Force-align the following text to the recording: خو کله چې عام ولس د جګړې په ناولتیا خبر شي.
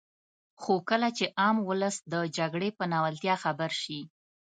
خو 0.61 0.73
کله 0.89 1.09
چې 1.17 1.25
عام 1.39 1.57
ولس 1.69 1.95
د 2.13 2.15
جګړې 2.37 2.69
په 2.77 2.83
ناولتیا 2.93 3.35
خبر 3.43 3.71
شي. 3.81 3.99